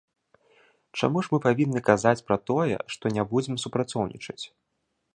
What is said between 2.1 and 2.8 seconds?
пра тое,